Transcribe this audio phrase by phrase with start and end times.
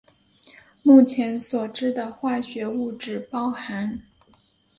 [0.81, 4.01] 目前所知的化学物质包含。